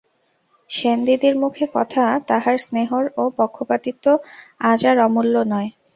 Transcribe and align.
সেনদিদির 0.69 1.35
মুখের 1.37 1.69
কথা, 1.73 2.03
তাহার 2.29 2.55
স্নেহর 2.59 3.05
ও 3.17 3.33
পক্ষপাতিত্ব 3.39 4.05
আজ 4.61 4.81
আর 4.85 4.97
অমূল্য 5.07 5.35
নয়। 5.51 5.69